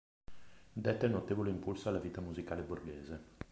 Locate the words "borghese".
2.63-3.23